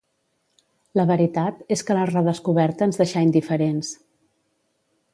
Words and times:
La 0.99 1.05
veritat 1.11 1.61
és 1.77 1.85
que 1.89 1.99
la 1.99 2.07
redescoberta 2.13 2.89
ens 2.91 3.01
deixà 3.03 3.27
indiferents. 3.31 3.97